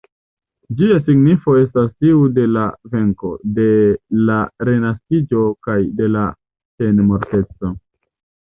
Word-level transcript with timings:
Ĝia 0.77 0.95
signifo 1.09 1.53
estas 1.63 1.91
tiu 2.05 2.23
de 2.37 2.45
la 2.55 2.63
venko, 2.95 3.33
de 3.59 3.67
la 4.31 4.39
renaskiĝo 4.71 5.45
kaj 5.69 5.79
de 6.01 6.11
la 6.17 6.25
senmorteco. 6.79 7.73